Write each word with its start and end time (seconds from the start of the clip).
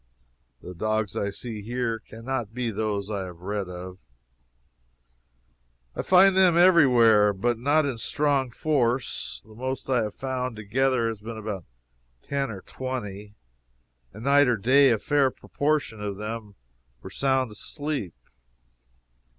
The 0.63 0.73
dogs 0.73 1.15
I 1.15 1.29
see 1.29 1.61
here 1.61 1.99
can 1.99 2.25
not 2.25 2.55
be 2.55 2.71
those 2.71 3.11
I 3.11 3.25
have 3.25 3.41
read 3.41 3.69
of. 3.69 3.99
I 5.95 6.01
find 6.01 6.35
them 6.35 6.57
every 6.57 6.87
where, 6.87 7.33
but 7.33 7.59
not 7.59 7.85
in 7.85 7.99
strong 7.99 8.49
force. 8.49 9.43
The 9.45 9.53
most 9.53 9.87
I 9.91 10.01
have 10.01 10.15
found 10.15 10.55
together 10.55 11.07
has 11.07 11.21
been 11.21 11.37
about 11.37 11.65
ten 12.23 12.49
or 12.49 12.61
twenty. 12.61 13.35
And 14.11 14.23
night 14.23 14.47
or 14.47 14.57
day 14.57 14.89
a 14.89 14.97
fair 14.97 15.29
proportion 15.29 15.99
of 16.01 16.17
them 16.17 16.55
were 17.03 17.11
sound 17.11 17.51
asleep. 17.51 18.15